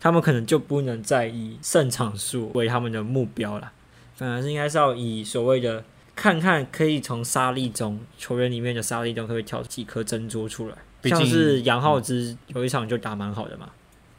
[0.00, 3.72] 他们可能就不能再以胜场数为他们的目标了，
[4.14, 10.76] 反而是应该是要以所谓的看看可以从沙粒中球员里面的沙粒中可以挑几颗珍珠出来。
[11.04, 13.68] 像是杨浩之有一场就打蛮好的嘛，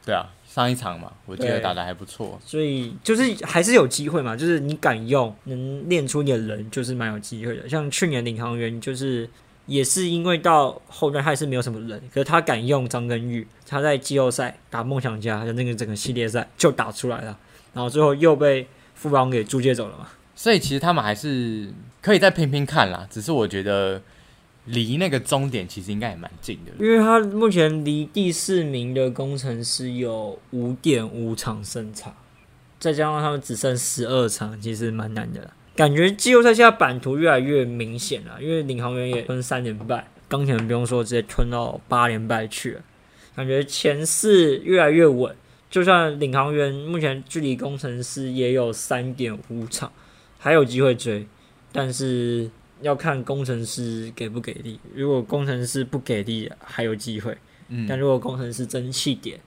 [0.06, 0.26] 对啊，
[0.58, 2.40] 上一场嘛，我记得打的还不错。
[2.44, 7.70] 所以就是还是有机会嘛，就是你敢用，能练出你的人，就是蛮有机会的。
[7.70, 9.30] 像去年领航员就是
[9.68, 17.38] 也是因为到后段他也是没有什么人，可是他敢用张根玉，他在季后赛打梦想家的那个整个系列赛就打出来了，
[17.74, 18.66] 然后最后又被
[18.96, 20.08] 富邦给租借走了嘛。
[20.36, 24.02] 所以其实他们还是可以再拼拼看啦，只是我觉得
[24.68, 26.72] 离那个终点其实应该也蛮近的。
[26.80, 32.16] 因为他目前离第四名的工程师有五点五场胜场，
[32.80, 35.50] 再加上他们只剩十二场，其实蛮难的。
[35.76, 42.82] 感觉季后赛现在版图越来越明显了，因为领航员也分三连败，钢铁人不用说，直接吞到八连败去了，
[43.36, 45.36] 感觉前四越来越稳。
[45.70, 49.92] 就算领航员目前距离工程师也有三点五场，
[50.40, 51.28] 还有机会追，
[51.72, 52.50] 但是
[52.82, 54.80] 要看工程师给不给力。
[54.94, 57.34] 如果工程师不给力，还有机会；
[57.70, 59.40] 嗯，但如果工程师争气点，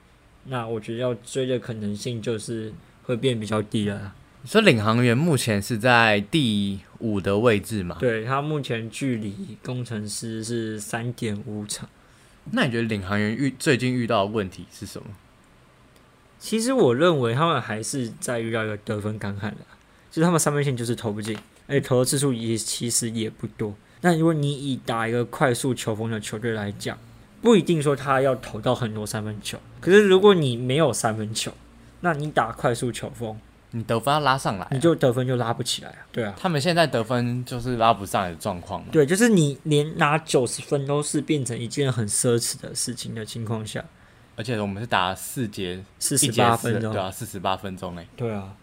[0.45, 4.15] 那我觉得要追的可能性就是会变比较低了啦。
[4.43, 7.97] 所以领航员目前是在第五的位置嘛？
[7.99, 11.87] 对他目前距离工程师是三点五场。
[12.51, 15.07] 那你觉得领航员遇最近遇到的问题是什么？
[16.39, 19.61] 其实我认为他们还是在遇到一个得分干旱的，
[20.09, 21.37] 就是他们三分线就是投不进，
[21.71, 23.73] 而且投的次数也其实也不多。
[24.01, 26.97] 那如果你以打一个快速球风的球队来讲，
[27.41, 29.57] 不一定说他要投到很多三分球。
[29.79, 31.53] 可是如果你没有三分球，
[32.01, 33.39] 那你打快速球风，
[33.71, 36.05] 你得分要拉上来啊、你就得分就拉不起来啊。
[36.11, 38.89] 对啊，他们现在得分就是拉不上来的状况嘛。
[38.91, 43.85] 对，就是你连拿九十分都是变成一件很奢侈的事情的情况下，
[44.35, 48.07] 而且我们是打四节，四十八分钟对，啊，四十八分钟哎。
[48.15, 48.55] 对啊，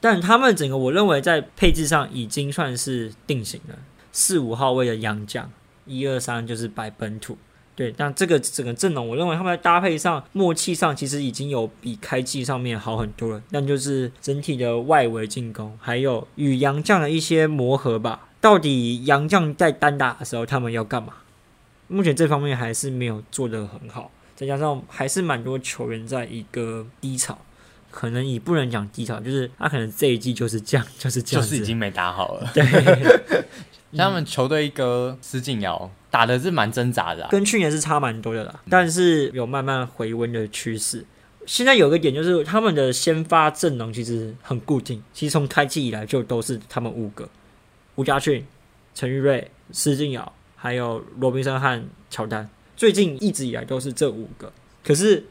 [0.00, 3.76] 但他们整个我认为在配置上已经算是定型了。
[4.12, 5.50] 四五号位的洋将，
[5.86, 7.36] 一二三就是摆本土。
[7.76, 13.42] 对，但这个整个阵容，我认为他们在搭配上、默契上，其实已经有比开季上面好很多了。
[13.50, 18.28] 但就是整体的外围进攻，还有与杨将的一些磨合吧。
[18.40, 21.14] 到底杨将在单打的时候，他们要干嘛？
[21.88, 27.36] 目前这方面还是没有做得很好，再加上还是蛮多球员在一个低潮。
[27.94, 31.46] 可能也不能讲低潮，就是他可能这一季就是这样， 就是这样。
[31.46, 32.50] 就是已经没打好了。
[32.52, 32.60] 对，
[33.94, 41.04] 像他们球队一哥施晋尧打的是蛮挣扎的、啊，跟去年是差蛮多的啦，但是有慢慢回温的趋势。
[41.46, 47.28] 现在有个点就是他们的先发阵容其实很固定，其实从开季以来就都是他们五个：
[47.94, 48.44] 吴家俊、
[48.92, 52.50] 陈玉瑞、施晋尧，还有罗宾森和乔丹。
[52.76, 54.52] 最近一直以来都是这五个，
[54.82, 55.24] 可是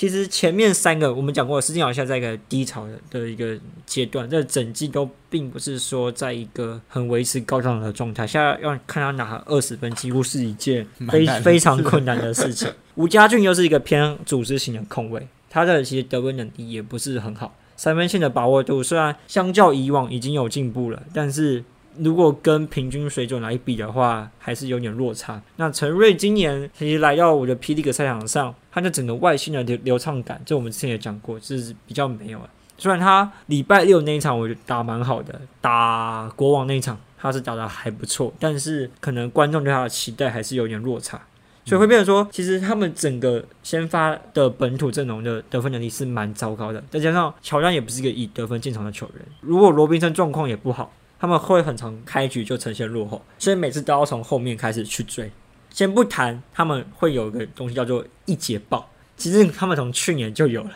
[0.00, 8.26] 其实前面三个我们讲过，施晋尧现在在一个低潮的的一个阶段，这整季都并不是说在一个很维持高涨的状态。
[8.26, 12.66] 现在要看他拿二十分，几乎是一件非非常困难的事情。
[12.96, 21.62] 吴家俊又是一个偏组织型的控卫，他的其实得分能力也不是很好，三分线的把握度虽然相较以往已经有进步了，但是
[21.98, 25.40] 如果跟平均水准来比的话，还是有点落差。
[25.56, 32.48] 那陈瑞今年其实来到我的霹雳格赛场上，他的整个外线的流流畅感，这我们之前也讲过，是比较没有了。
[32.78, 41.20] 虽然他礼拜六那一场我觉得打蛮好的，打国王那一场他是打的还不错，但是可能观众对他的期待还是有点落差，
[41.66, 55.30] 所以会变成说，其实他们整个先发的本土阵容的得分能力是蛮糟糕的，再加上乔丹也不是一个以得分见长的球员，如果罗宾森状况也不好，他们会很常开局就呈现落后，所以每次都要从后面开始去追。
[55.68, 60.70] 先不谈他们会有一个东西叫做一节爆，其实他们从去年就有了，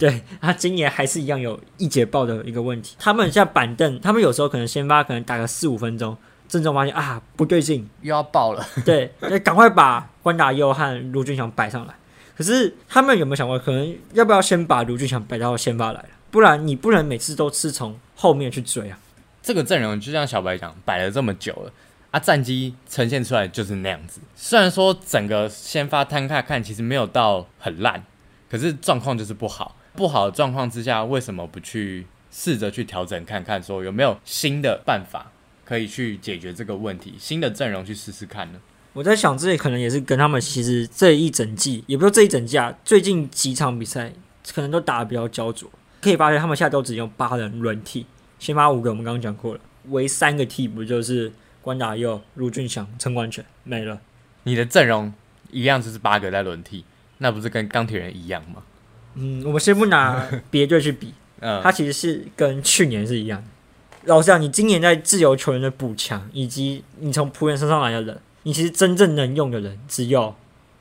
[0.00, 2.96] 对，他今年还是一样有一节爆的一个问题。
[2.98, 6.16] 他们像板凳，他们有时候可能先发可能打个四五分钟，
[6.48, 8.66] 郑重发现啊不对劲，又要爆了。
[8.84, 11.94] 对，那赶快把关达佑和卢俊祥摆上来。
[12.34, 16.08] 可是他们有没有想过，可能要不要先把卢俊祥摆到先发来了？
[16.30, 18.98] 不然你不能每次都是从后面去追啊。
[19.42, 21.72] 这个阵容就像小白讲，摆了这么久了，
[22.12, 24.20] 啊，战绩呈现出来就是那样子。
[24.36, 28.04] 虽然说整个先发摊开看，其实没有到很烂，
[28.48, 29.76] 可是状况就是不好。
[29.94, 35.30] 不好的状况之下，为什么不去试着去调整看看，说有没有新的办法
[35.66, 37.14] 可以去解决这个问题？
[37.18, 38.60] 新的阵容去试试看呢？
[38.94, 44.12] 我在想，这也可能也是跟他们其实这一整季，也不是这一整季啊，最近几场比赛
[44.54, 45.70] 可能都打得比较焦灼。
[46.00, 48.06] 可以发现，他们现在都只用八人轮替，
[48.42, 54.00] 先发五个，我们刚刚讲过了，唯三个替补就是关达佑、卢俊祥、陈冠全没了。
[54.42, 55.14] 你的阵容
[55.52, 56.84] 一样就是八个在轮替，
[57.18, 58.64] 那不是跟钢铁人一样吗？
[59.14, 63.46] 嗯，我们先不拿别队去比， 嗯，它其实是跟去年是一样的。
[64.06, 70.34] 老实讲，你今年在自由球员的补强，以及你从仆人身上来的人，你其实真正能用的人只有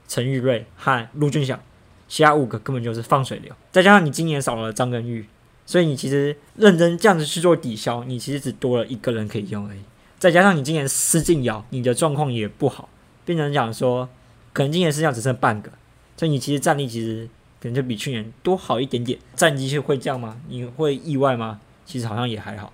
[0.07, 1.59] 陈玉瑞和陆俊祥，
[2.07, 3.53] 其他五个根本就是放水流。
[3.71, 5.27] 再加上你今年少了张根玉，
[5.65, 9.79] 所以你其实认真这样子去做抵消，你其实只多了一个人可以用而已。
[10.19, 12.89] 再加上你今年施晋尧，你的状况也不好，
[13.25, 14.07] 变成讲说，
[14.53, 15.71] 可能今年施晋尧只剩半个，
[16.17, 17.27] 所以你其实战力其实
[17.59, 19.17] 可能就比去年多好一点点。
[19.35, 20.37] 战绩是会这样吗？
[20.49, 21.59] 你会意外吗？
[21.85, 22.71] 其实好像也还好。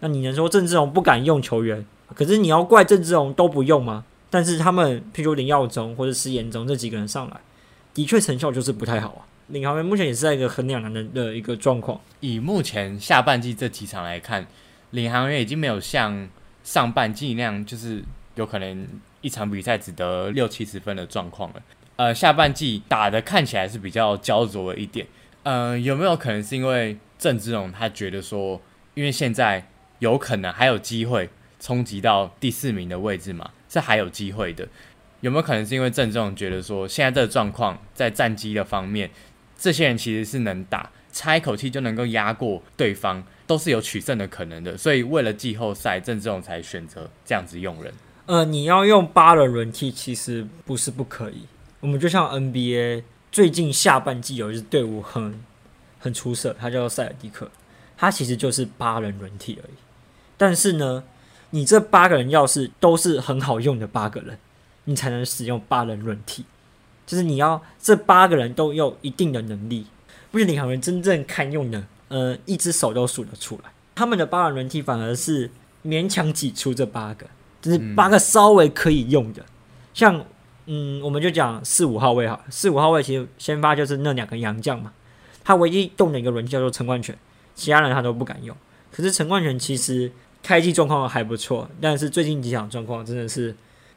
[0.00, 1.86] 那你能说郑志荣不敢用球员？
[2.14, 4.04] 可是你要怪郑志荣都不用吗？
[4.28, 7.40] 但是他们譬如林耀宗或者施延宗这几个人上来，
[7.94, 9.24] 的确成效就是不太好啊。
[9.52, 12.00] 领航员目前也是在一个很两难的的一个状况。
[12.20, 14.46] 以目前下半季这几场来看，
[14.90, 16.26] 领航员已经没有像
[16.64, 18.02] 上半季那样，就是
[18.34, 18.88] 有可能
[19.20, 21.62] 一场比赛只得六七十分的状况了。
[21.96, 25.06] 呃，下半季打的看起来是比较焦灼了一点。
[25.42, 28.58] 呃，有没有可能是因为郑志荣他觉得说，
[28.94, 31.28] 因为现在有可能还有机会
[31.60, 33.50] 冲击到第四名的位置嘛？
[33.68, 34.66] 是还有机会的。
[35.20, 39.08] 有没有可能是因为郑志荣觉得说，现在这个状况在战机的方面，
[39.62, 44.76] 这些人其实是能打，差一口气就能够压过对方，都是有取胜的可能的。
[44.76, 47.94] 所以为了季后赛，郑志荣才选择这样子用人。
[48.26, 51.46] 呃，你要用八人轮替，其实不是不可以。
[51.78, 55.40] 我们就像 NBA 最近下半季有一支队伍很
[56.00, 57.48] 很出色，他叫塞尔蒂克，
[57.96, 59.74] 他其实就是八人轮替而已。
[60.36, 61.04] 但是呢，
[61.50, 64.36] 你这八个人要是都是很好用的八个人，
[64.86, 66.44] 你才能使用八人轮替。
[67.06, 69.86] 就是你要这八个人都有一定的能力，
[70.30, 73.70] 不是领航员真正堪用的，呃，一只手都数得出来。
[73.94, 75.50] 他们的八人轮替反而是
[75.84, 77.26] 勉强挤出这八个，
[77.60, 79.44] 就是八个稍微可以用的，
[79.94, 80.24] 像。
[80.66, 84.92] 嗯，我们就讲四五号位哈，四五号位其实先发就是那两个洋将嘛，
[85.42, 87.18] 他唯一动的一个轮替叫做陈冠权，
[87.56, 88.56] 其他人他都不敢用。
[88.92, 93.52] 可是陈冠权其实开季状况还不错，但是最近几场状况真的是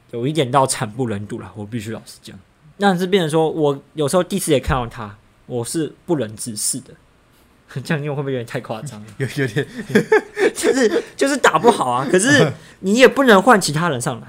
[0.09, 2.35] 有一点到惨不忍睹了，我必须老实讲。
[2.77, 5.15] 但是变成说我有时候第一次也看到他，
[5.45, 6.93] 我是不忍直视的，
[7.83, 9.03] 这样用会不会有点太夸张？
[9.17, 9.67] 有有点，
[10.55, 12.07] 就是就是打不好啊。
[12.09, 14.27] 可是你也不能换其他人上来，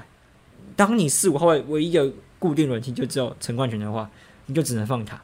[0.75, 2.11] 当你四五号位唯一的。
[2.39, 4.07] 固定轮替就只有陈冠权的话，
[4.45, 5.19] 你就只能放他。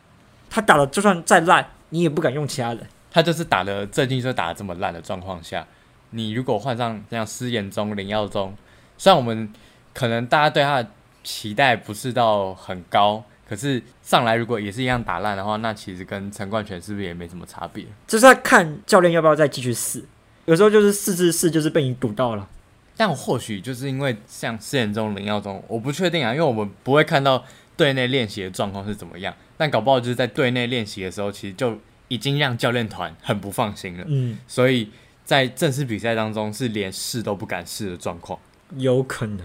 [0.50, 2.80] 他打的就算再烂，你也不敢用其他人。
[3.12, 5.64] 他就是打的最近就打的这么烂的状况下，
[6.10, 8.58] 你如果换上像施延中、林耀宗，
[8.98, 9.54] 虽然我们
[9.94, 10.90] 可能大家对他的
[11.24, 17.86] 期待不是到很高，可是上来如果也是一样打烂的话，那其实跟陈冠权是不是也没什么差别？
[18.08, 20.04] 就是要看教练要不要再继续试。
[20.46, 22.48] 有时候就是试试试，就是被你堵到了。
[22.96, 27.44] 但或许就是因为像四点钟、零幺钟，我不确定啊，因为我们不会看到
[27.78, 29.34] 队内练习的状况是怎么样。
[29.58, 31.78] 但搞不好就是在队内练习的时候，其实就
[32.10, 34.04] 已经让教练团很不放心了。
[34.08, 34.92] 嗯，所以
[35.24, 38.38] 在正式比赛当中是连试都不敢试的状况，
[38.76, 39.40] 有可能。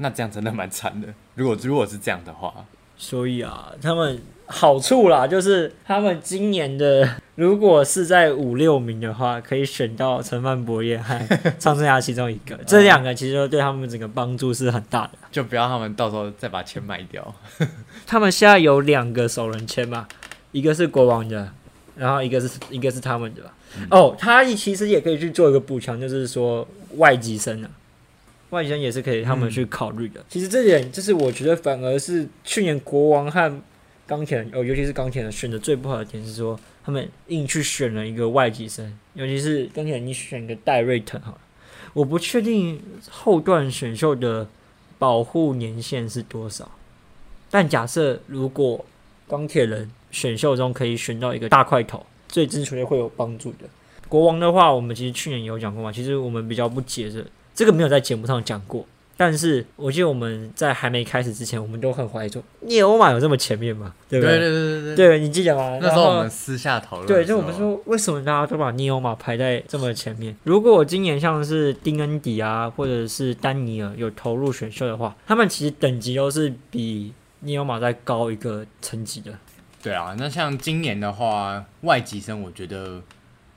[0.00, 1.08] 那这样真的蛮惨的。
[1.34, 2.52] 如果如果是这样的话，
[2.98, 4.20] 所以啊，他们。
[4.52, 11.16] 好处啦，就是他们今年的如果是在五六名的话，可以选到陈范博彦和
[11.56, 15.10] 张镇雅其中一个，这两个其实对他们整个帮助是很大的。
[15.30, 17.32] 就不要他们到时候再把钱卖掉。
[18.08, 20.08] 他们现在有两个首轮签嘛，
[20.50, 21.52] 一个是国王的，
[21.94, 23.42] 然后一个是一个是他们的。
[23.88, 27.70] 哦，他其实也可以去做一个补强，就是说外籍生啊，
[28.50, 30.24] 外籍生也是可以他们去考虑的。
[30.28, 33.62] 其实这点就是我觉得反而是去年国王和
[34.06, 41.38] 钢铁人哦，尤其是钢铁人选的最不好的点是说，他们硬去选了一个外籍生，尤其是钢铁人，你选个戴瑞腾哈，
[41.92, 44.48] 我不确定后段选秀的
[44.98, 46.70] 保护年限是多少，
[47.50, 48.84] 但假设如果
[49.28, 53.68] 钢铁人选秀中可以选到一个大块头，对支球队会有帮助的。
[54.08, 57.24] 国王的话，我们其实去年有讲过嘛，其实我们比较不解的，
[57.54, 58.86] 这个没有在节目上讲过。
[59.16, 63.94] 但是我记得我们在还没开始之前，我们都很怀疑说，涅欧马有这么前面吗？
[64.08, 64.38] 对不对？
[64.38, 65.78] 对对对对对，你记得吗？
[65.78, 70.34] 那时候我们私下讨论，对，就我们说，为什么大家都把尼欧马排在这么前面？
[70.44, 79.30] 如果我今年像是丁恩迪啊，或者是丹尼尔有投入选秀的话，他们其实等级都是比尼欧马再高一个层级的。
[79.82, 83.02] 对啊，那像今年的话，外籍生我觉得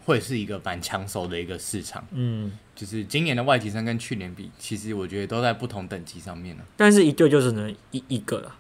[0.04, 2.06] 会是一个蛮抢手的一个市场。
[2.12, 2.52] 嗯。
[2.76, 6.64] 就是今年的外籍生跟去年比，其实我觉得都在不同等级上面了。
[6.76, 8.56] 但是一队就只能一一个了。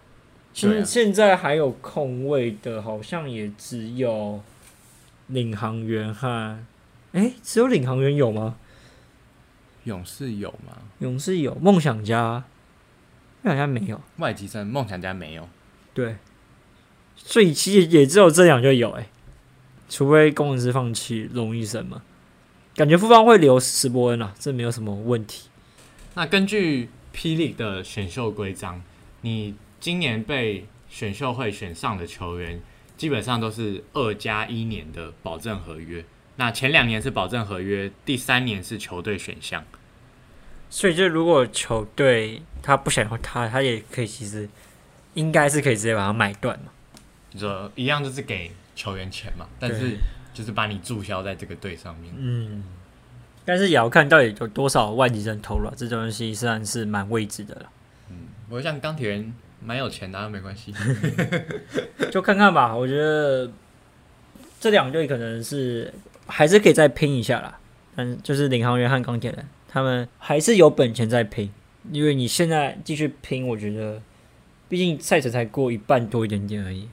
[0.53, 4.39] 现现在还有空位的，好像也只有
[5.27, 6.59] 领航员和
[7.13, 8.55] 哎，只有领航员有吗？
[9.85, 10.77] 勇士有吗？
[10.99, 12.43] 勇士有，梦想家
[13.41, 13.99] 梦想家没有。
[14.17, 15.49] 外籍生梦想家没有。
[15.95, 16.17] 对，
[17.15, 19.07] 所以其实也只有这两就有哎，
[19.89, 22.03] 除非工程师放弃龙医生嘛。
[22.75, 25.47] 感觉复方会留史波恩啊，这没有什么问题。
[26.15, 28.81] 那根据霹雳的选秀规章，
[29.21, 32.59] 你今年被选秀会选上的球员，
[32.97, 36.03] 基本上都是二加一年的保证合约。
[36.37, 39.63] 那前两年是保证合约，第三年是球队选项。
[40.71, 44.49] 所以，就如果球队他不想要他，他也可以其实
[45.13, 46.71] 应该是可以直接把它买断嘛。
[47.33, 49.95] 你说一样就是给球员钱嘛，但是。
[50.33, 52.13] 就是把你注销在这个队上面。
[52.17, 52.63] 嗯，
[53.45, 57.69] 但是也要看到底有多少外籍生投了，这东西算是蛮未知的了。
[58.09, 58.15] 嗯，
[58.49, 60.73] 我像钢铁人蛮有钱的，没关系，
[62.11, 62.75] 就看看吧。
[62.75, 63.49] 我觉得
[64.59, 65.93] 这两队可能是
[66.25, 67.59] 还是可以再拼一下啦。
[67.95, 71.51] 嗯，就是领航员和钢铁人，他们还是有本钱在拼。
[71.91, 74.01] 因为你现在继续拼，我觉得，
[74.69, 76.87] 毕竟赛程才过一半多一点点而已，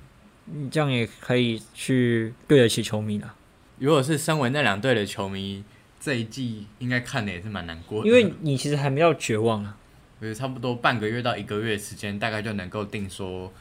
[0.53, 3.35] 你这样也可以去对得起球迷了。
[3.79, 5.65] 如果是身为那两队的球迷，
[6.01, 9.77] 这一季应该看的也是蛮难过的，因为你其实还没有绝望啊。
[10.19, 13.53] 我觉得差不多半个月到一个月时间，大概就能够定说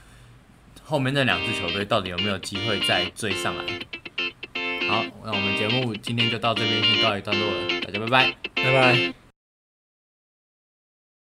[0.83, 3.63] 后面那两支球队到底有没有机会再追上来。
[4.89, 8.35] 好，那我们节目今天就到这边先告一段落了，大家拜拜。
[8.55, 9.28] 拜拜。